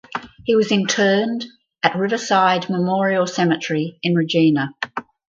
[0.45, 1.45] He was interred
[1.83, 4.73] at Riverside Memorial Park Cemetery in Regina.